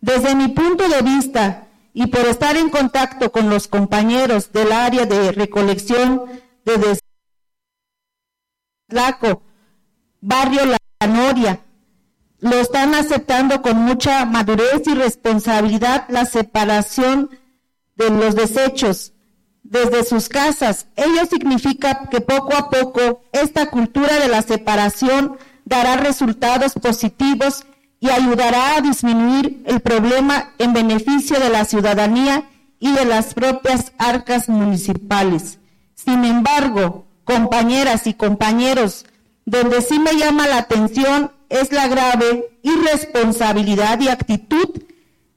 [0.00, 5.04] Desde mi punto de vista y por estar en contacto con los compañeros del área
[5.06, 6.26] de recolección
[6.64, 7.02] de desechos,
[10.20, 11.60] barrio La Noria.
[12.40, 17.30] Lo están aceptando con mucha madurez y responsabilidad la separación
[17.96, 19.12] de los desechos
[19.64, 20.86] desde sus casas.
[20.94, 27.64] Ello significa que poco a poco esta cultura de la separación dará resultados positivos
[28.00, 32.44] y ayudará a disminuir el problema en beneficio de la ciudadanía
[32.80, 35.58] y de las propias arcas municipales.
[35.94, 39.04] Sin embargo, compañeras y compañeros,
[39.44, 44.82] donde sí me llama la atención es la grave irresponsabilidad y actitud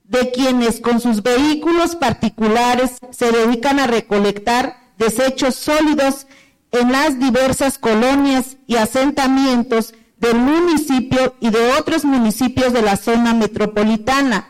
[0.03, 6.27] de quienes con sus vehículos particulares se dedican a recolectar desechos sólidos
[6.71, 13.33] en las diversas colonias y asentamientos del municipio y de otros municipios de la zona
[13.33, 14.47] metropolitana.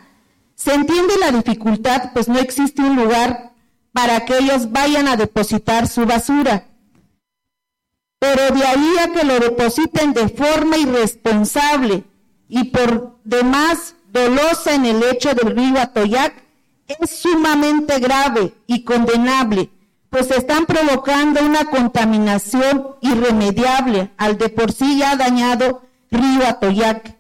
[0.53, 3.53] Se entiende la dificultad, pues no existe un lugar
[3.93, 6.67] para que ellos vayan a depositar su basura.
[8.19, 12.03] Pero de ahí a que lo depositen de forma irresponsable
[12.49, 16.33] y por demás dolosa en el hecho del río Atoyac,
[16.87, 19.69] es sumamente grave y condenable,
[20.11, 27.15] pues están provocando una contaminación irremediable al de por sí ya dañado río Atoyac.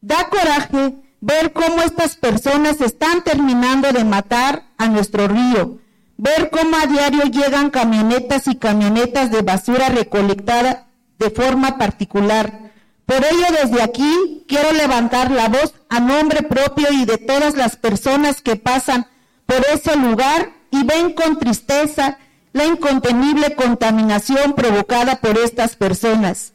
[0.00, 5.80] Da coraje ver cómo estas personas están terminando de matar a nuestro río,
[6.16, 10.86] ver cómo a diario llegan camionetas y camionetas de basura recolectada
[11.18, 12.70] de forma particular.
[13.04, 17.74] Por ello, desde aquí quiero levantar la voz a nombre propio y de todas las
[17.74, 19.08] personas que pasan
[19.44, 22.18] por ese lugar y ven con tristeza
[22.52, 26.54] la incontenible contaminación provocada por estas personas,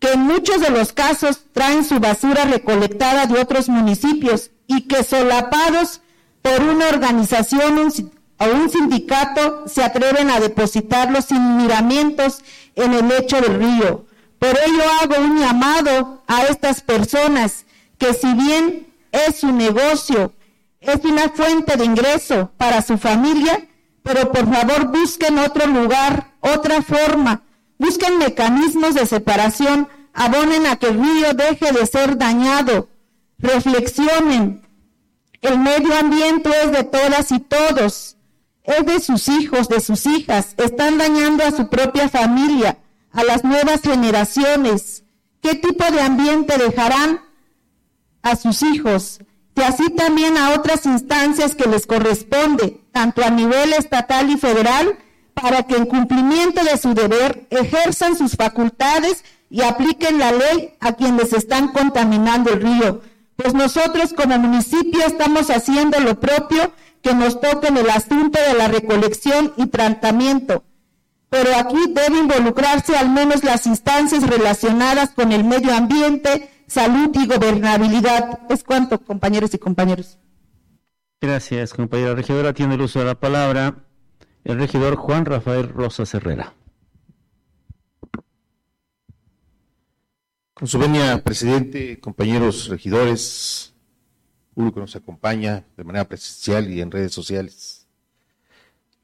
[0.00, 5.04] que en muchos de los casos traen su basura recolectada de otros municipios y que
[5.04, 6.00] solapados
[6.42, 7.92] por una organización
[8.38, 12.42] a un sindicato se atreven a depositarlos sin miramientos
[12.74, 14.06] en el lecho del río.
[14.38, 17.66] Por ello hago un llamado a estas personas
[17.98, 20.32] que si bien es su negocio
[20.80, 23.66] es una fuente de ingreso para su familia,
[24.02, 27.42] pero por favor busquen otro lugar, otra forma,
[27.78, 32.88] busquen mecanismos de separación, abonen a que el río deje de ser dañado,
[33.38, 34.66] reflexionen.
[35.40, 38.16] El medio ambiente es de todas y todos,
[38.64, 42.78] es de sus hijos, de sus hijas, están dañando a su propia familia,
[43.12, 45.04] a las nuevas generaciones.
[45.40, 47.20] ¿Qué tipo de ambiente dejarán
[48.22, 49.20] a sus hijos?
[49.58, 54.96] Y así también a otras instancias que les corresponde, tanto a nivel estatal y federal,
[55.34, 60.92] para que en cumplimiento de su deber ejerzan sus facultades y apliquen la ley a
[60.92, 63.00] quienes están contaminando el río.
[63.34, 68.54] Pues nosotros como municipio estamos haciendo lo propio que nos toca en el asunto de
[68.54, 70.62] la recolección y tratamiento.
[71.30, 77.26] Pero aquí debe involucrarse al menos las instancias relacionadas con el medio ambiente, salud y
[77.26, 78.40] gobernabilidad.
[78.48, 80.18] Es cuanto, compañeros y compañeros.
[81.20, 82.52] Gracias, compañera regidora.
[82.52, 83.88] Tiene el uso de la palabra
[84.44, 86.54] el regidor Juan Rafael Rosas Herrera.
[90.54, 93.74] Con su venia, presidente, compañeros regidores,
[94.54, 97.86] público que nos acompaña de manera presencial y en redes sociales.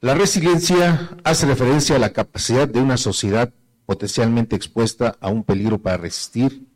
[0.00, 3.52] La resiliencia hace referencia a la capacidad de una sociedad
[3.86, 6.66] potencialmente expuesta a un peligro para resistir,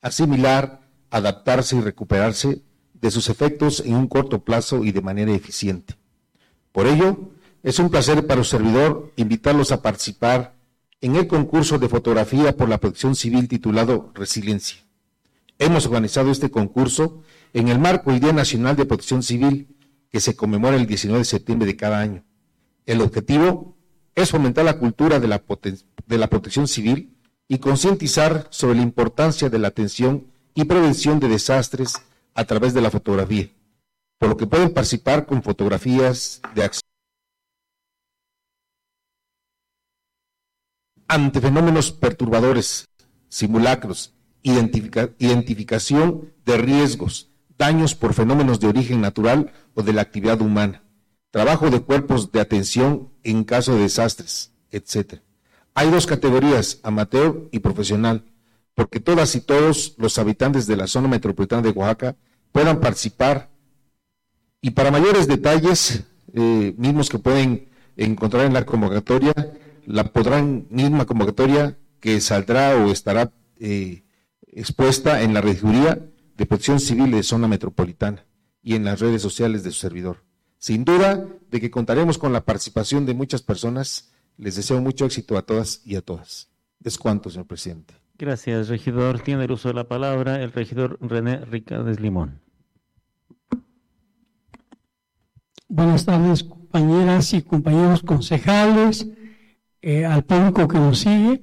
[0.00, 0.80] asimilar,
[1.10, 2.62] adaptarse y recuperarse
[2.94, 5.94] de sus efectos en un corto plazo y de manera eficiente.
[6.72, 7.30] Por ello,
[7.62, 10.54] es un placer para el servidor invitarlos a participar
[11.00, 14.78] en el concurso de fotografía por la protección civil titulado Resiliencia.
[15.58, 17.22] Hemos organizado este concurso
[17.52, 19.76] en el marco del Día Nacional de Protección Civil,
[20.10, 22.24] que se conmemora el 19 de septiembre de cada año.
[22.86, 23.76] El objetivo
[24.14, 25.42] es fomentar la cultura de la,
[26.06, 27.17] de la protección civil
[27.48, 31.94] y concientizar sobre la importancia de la atención y prevención de desastres
[32.34, 33.48] a través de la fotografía,
[34.18, 36.88] por lo que pueden participar con fotografías de acción
[41.08, 42.86] ante fenómenos perturbadores,
[43.30, 50.84] simulacros, identificación de riesgos, daños por fenómenos de origen natural o de la actividad humana,
[51.30, 55.22] trabajo de cuerpos de atención en caso de desastres, etc.
[55.78, 58.24] Hay dos categorías, amateur y profesional,
[58.74, 62.16] porque todas y todos los habitantes de la zona metropolitana de Oaxaca
[62.50, 63.48] puedan participar.
[64.60, 66.02] Y para mayores detalles,
[66.34, 69.32] eh, mismos que pueden encontrar en la convocatoria,
[69.86, 74.02] la podrán, misma convocatoria que saldrá o estará eh,
[74.48, 76.04] expuesta en la regiduría
[76.36, 78.26] de protección civil de zona metropolitana
[78.64, 80.24] y en las redes sociales de su servidor.
[80.58, 84.10] Sin duda de que contaremos con la participación de muchas personas.
[84.38, 86.48] Les deseo mucho éxito a todas y a todas.
[86.82, 87.94] Es cuanto, señor presidente.
[88.16, 89.20] Gracias, regidor.
[89.20, 92.40] Tiene el uso de la palabra el regidor René Ricardes Limón.
[95.68, 99.06] Buenas tardes, compañeras y compañeros concejales,
[99.82, 101.42] eh, al público que nos sigue,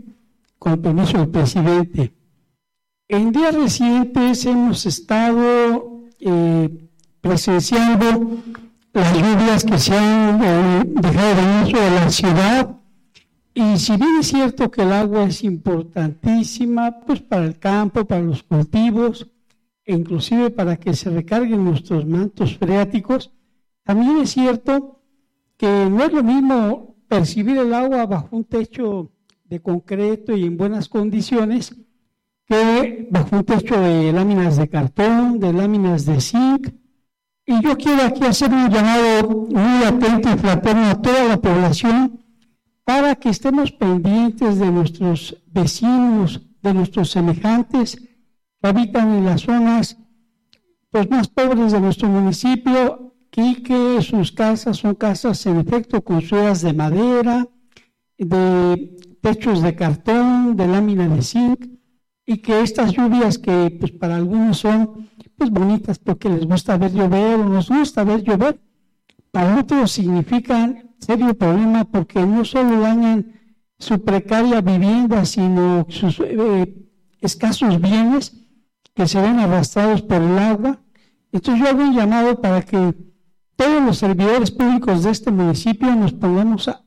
[0.57, 2.13] con permiso del presidente.
[3.07, 6.89] En días recientes hemos estado eh,
[7.21, 8.39] presenciando
[8.93, 12.84] las lluvias que se han eh, dejado venir sobre la ciudad.
[13.57, 18.21] Y si bien es cierto que el agua es importantísima, pues para el campo, para
[18.21, 19.31] los cultivos,
[19.85, 23.31] e inclusive para que se recarguen nuestros mantos freáticos,
[23.85, 24.99] también es cierto
[25.55, 29.11] que no es lo mismo percibir el agua bajo un techo
[29.45, 31.73] de concreto y en buenas condiciones
[32.45, 36.73] que bajo un techo de láminas de cartón, de láminas de zinc.
[37.45, 42.24] Y yo quiero aquí hacer un llamado muy atento y fraterno a toda la población
[42.85, 49.97] para que estemos pendientes de nuestros vecinos, de nuestros semejantes que habitan en las zonas
[50.91, 56.61] pues, más pobres de nuestro municipio y que sus casas son casas en efecto construidas
[56.61, 57.47] de madera,
[58.17, 61.65] de techos de cartón, de lámina de zinc,
[62.25, 66.93] y que estas lluvias que pues para algunos son pues bonitas porque les gusta ver
[66.93, 68.59] llover nos gusta ver llover,
[69.31, 73.33] para otros significan serio problema porque no solo dañan
[73.77, 76.73] su precaria vivienda, sino sus eh,
[77.21, 78.33] escasos bienes
[78.93, 80.79] que se ven arrastrados por el agua.
[81.31, 82.93] Entonces yo hago un llamado para que
[83.55, 86.81] todos los servidores públicos de este municipio nos pongamos a,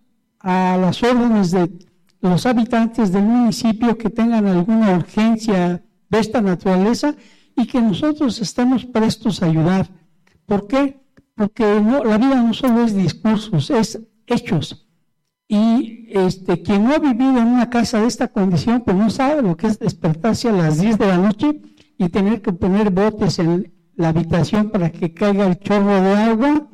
[0.79, 1.71] las órdenes de
[2.21, 7.15] los habitantes del municipio que tengan alguna urgencia de esta naturaleza
[7.57, 9.89] y que nosotros estemos prestos a ayudar.
[10.47, 11.01] ¿Por qué?
[11.39, 11.64] Porque
[12.05, 14.89] la vida no solo es discursos, es hechos.
[15.47, 19.41] Y este, quien no ha vivido en una casa de esta condición, pues no sabe
[19.41, 21.62] lo que es despertarse a las 10 de la noche
[21.97, 26.68] y tener que poner botes en la habitación para que caiga el chorro de agua,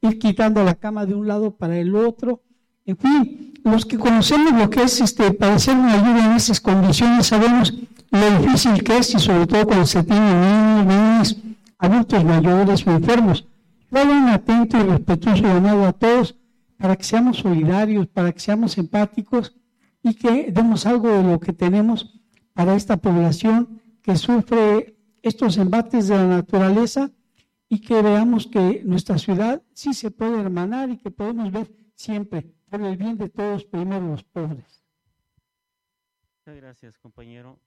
[0.00, 2.42] ir quitando la cama de un lado para el otro.
[2.84, 6.60] En fin, los que conocemos lo que es este, para hacer una ayuda en esas
[6.60, 7.74] condiciones sabemos
[8.12, 11.36] lo difícil que es y sobre todo cuando se tienen niños, niños,
[11.78, 13.44] adultos mayores o enfermos.
[13.90, 16.36] Hago un atento y respetuoso llamado a todos
[16.76, 19.56] para que seamos solidarios, para que seamos empáticos
[20.02, 22.20] y que demos algo de lo que tenemos
[22.52, 27.10] para esta población que sufre estos embates de la naturaleza
[27.68, 32.54] y que veamos que nuestra ciudad sí se puede hermanar y que podemos ver siempre
[32.68, 34.84] por el bien de todos, primero los pobres.
[36.38, 37.58] Muchas gracias, compañero.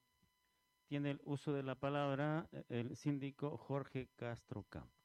[0.87, 4.98] Tiene el uso de la palabra el síndico Jorge Castro Campos.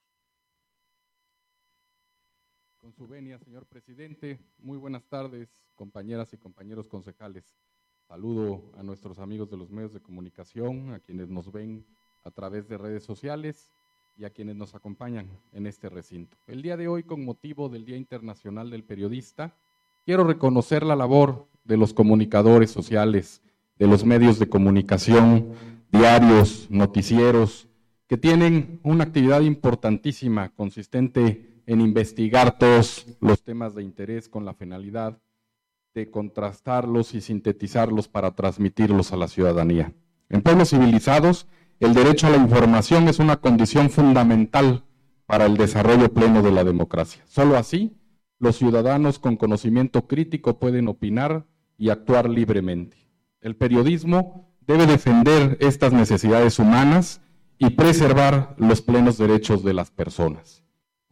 [2.85, 7.57] Con su venia, señor presidente, muy buenas tardes, compañeras y compañeros concejales.
[8.07, 11.87] Saludo a nuestros amigos de los medios de comunicación, a quienes nos ven
[12.25, 13.71] a través de redes sociales
[14.19, 16.37] y a quienes nos acompañan en este recinto.
[16.47, 19.57] El día de hoy, con motivo del Día Internacional del Periodista,
[20.05, 23.41] quiero reconocer la labor de los comunicadores sociales,
[23.79, 25.55] de los medios de comunicación,
[25.91, 27.67] diarios, noticieros,
[28.07, 34.55] que tienen una actividad importantísima, consistente en investigar todos los temas de interés con la
[34.55, 35.19] finalidad
[35.95, 39.95] de contrastarlos y sintetizarlos para transmitirlos a la ciudadanía.
[40.29, 41.47] En pueblos civilizados,
[41.81, 44.85] el derecho a la información es una condición fundamental
[45.27, 47.23] para el desarrollo pleno de la democracia.
[47.27, 47.97] Solo así,
[48.39, 51.47] los ciudadanos con conocimiento crítico pueden opinar
[51.79, 52.97] y actuar libremente.
[53.41, 57.21] El periodismo debe defender estas necesidades humanas
[57.59, 60.64] y preservar los plenos derechos de las personas.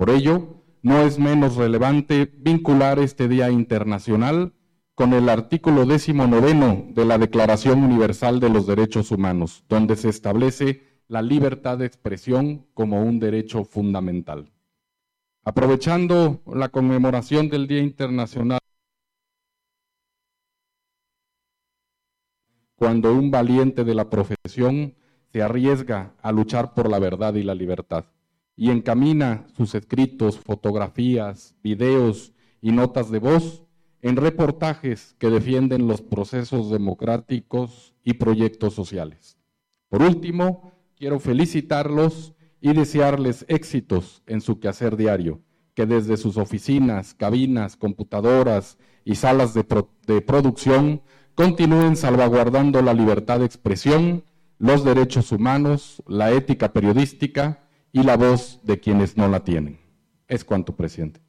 [0.03, 4.53] Por ello, no es menos relevante vincular este Día Internacional
[4.96, 10.09] con el artículo décimo noveno de la Declaración Universal de los Derechos Humanos, donde se
[10.09, 14.50] establece la libertad de expresión como un derecho fundamental.
[15.44, 18.59] Aprovechando la conmemoración del Día Internacional,
[22.74, 24.96] cuando un valiente de la profesión
[25.32, 28.07] se arriesga a luchar por la verdad y la libertad
[28.57, 33.64] y encamina sus escritos, fotografías, videos y notas de voz
[34.03, 39.38] en reportajes que defienden los procesos democráticos y proyectos sociales.
[39.88, 45.40] Por último, quiero felicitarlos y desearles éxitos en su quehacer diario,
[45.74, 49.64] que desde sus oficinas, cabinas, computadoras y salas de,
[50.07, 51.03] de producción
[51.34, 54.24] continúen salvaguardando la libertad de expresión,
[54.59, 57.62] los derechos humanos, la ética periodística
[57.93, 59.78] y la voz de quienes no la tienen.
[60.26, 61.20] Es cuanto, presidente.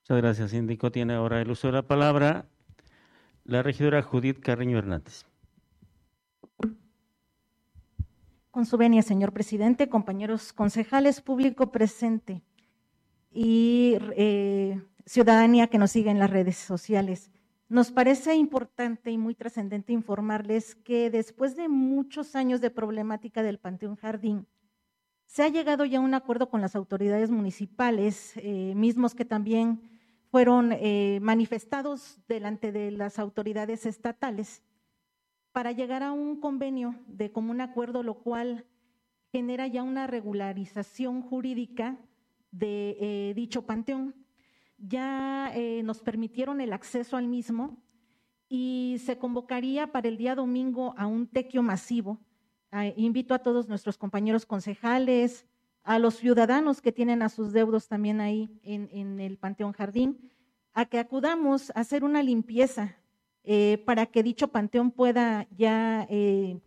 [0.00, 0.90] Muchas gracias, síndico.
[0.90, 2.46] Tiene ahora el uso de la palabra
[3.44, 5.26] la regidora Judith Carreño Hernández.
[8.50, 12.42] Con su venia, señor presidente, compañeros concejales, público presente
[13.30, 17.30] y eh, ciudadanía que nos sigue en las redes sociales.
[17.68, 23.58] Nos parece importante y muy trascendente informarles que después de muchos años de problemática del
[23.58, 24.46] Panteón Jardín,
[25.34, 29.82] se ha llegado ya a un acuerdo con las autoridades municipales, eh, mismos que también
[30.30, 34.62] fueron eh, manifestados delante de las autoridades estatales,
[35.50, 38.64] para llegar a un convenio de común acuerdo, lo cual
[39.32, 41.98] genera ya una regularización jurídica
[42.52, 44.14] de eh, dicho panteón.
[44.78, 47.82] Ya nos permitieron el acceso al mismo
[48.48, 52.20] y se convocaría para el día domingo a un tequio masivo
[52.96, 55.46] invito a todos nuestros compañeros concejales,
[55.84, 60.30] a los ciudadanos que tienen a sus deudos también ahí en, el Panteón Jardín,
[60.72, 62.96] a que acudamos a hacer una limpieza
[63.44, 66.58] eh, para que dicho panteón pueda ya eh,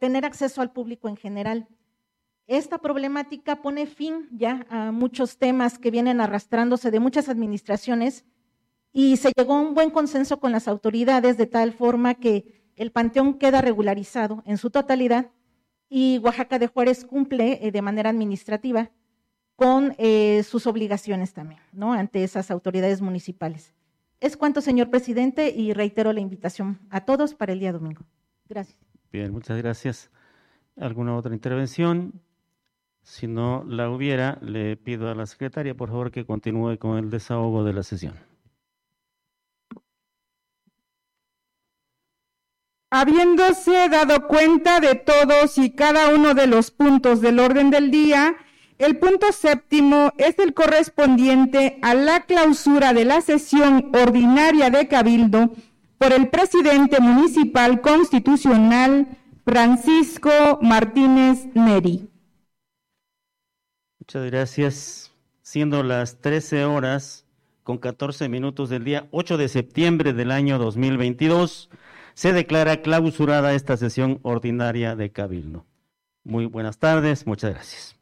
[0.00, 1.66] tener acceso al público en general.
[2.46, 8.24] Esta problemática pone fin ya a muchos temas que vienen arrastrándose de muchas administraciones
[8.92, 12.92] y se llegó a un buen consenso con las autoridades de tal forma que el
[12.92, 15.30] panteón queda regularizado en su totalidad
[15.88, 18.90] y Oaxaca de Juárez cumple eh, de manera administrativa
[19.56, 21.94] con eh, sus obligaciones también, ¿no?
[21.94, 23.72] Ante esas autoridades municipales.
[24.20, 28.02] Es cuanto, señor presidente, y reitero la invitación a todos para el día domingo.
[28.48, 28.78] Gracias.
[29.12, 30.10] Bien, muchas gracias.
[30.76, 32.20] ¿Alguna otra intervención?
[33.02, 37.08] Si no la hubiera, le pido a la secretaria, por favor, que continúe con el
[37.08, 38.14] desahogo de la sesión.
[42.98, 48.36] Habiéndose dado cuenta de todos y cada uno de los puntos del orden del día,
[48.78, 55.50] el punto séptimo es el correspondiente a la clausura de la sesión ordinaria de Cabildo
[55.98, 59.06] por el presidente municipal constitucional
[59.44, 62.08] Francisco Martínez Neri.
[63.98, 65.12] Muchas gracias.
[65.42, 67.26] Siendo las 13 horas
[67.62, 71.68] con 14 minutos del día 8 de septiembre del año 2022,
[72.16, 75.66] se declara clausurada esta sesión ordinaria de Cabildo.
[76.24, 77.94] Muy buenas tardes, muchas gracias.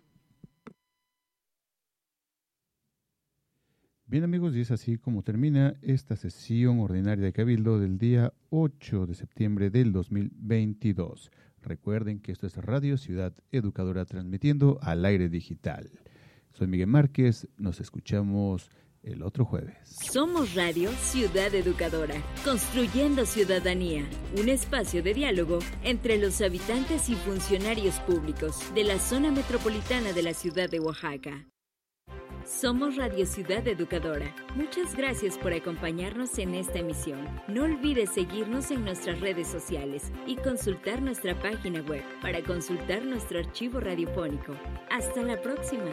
[4.07, 9.07] Bien amigos, y es así como termina esta sesión ordinaria de Cabildo del día 8
[9.07, 11.33] de septiembre del 2022.
[11.61, 15.91] Recuerden que esto es Radio Ciudad Educadora transmitiendo al aire digital.
[16.53, 18.71] Soy Miguel Márquez, nos escuchamos
[19.05, 19.77] el otro jueves.
[19.85, 24.05] Somos Radio Ciudad Educadora, construyendo ciudadanía,
[24.39, 30.23] un espacio de diálogo entre los habitantes y funcionarios públicos de la zona metropolitana de
[30.23, 31.47] la ciudad de Oaxaca.
[32.47, 34.35] Somos Radio Ciudad Educadora.
[34.55, 37.27] Muchas gracias por acompañarnos en esta emisión.
[37.49, 43.39] No olvides seguirnos en nuestras redes sociales y consultar nuestra página web para consultar nuestro
[43.39, 44.53] archivo radiofónico.
[44.91, 45.91] Hasta la próxima.